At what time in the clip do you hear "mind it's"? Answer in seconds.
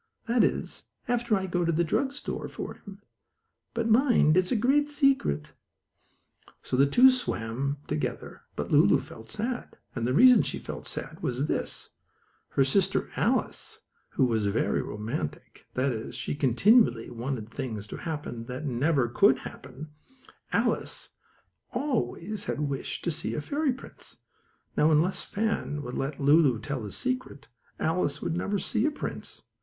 3.87-4.51